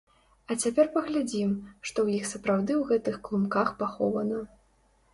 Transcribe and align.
А 0.53 0.55
цяпер 0.63 0.87
паглядзім, 0.95 1.51
што 1.87 1.91
ў 2.01 2.07
іх 2.23 2.27
сапраўды 2.33 2.73
ў 2.79 2.83
гэтых 2.93 3.23
клумках 3.31 3.67
пахована. 3.83 4.45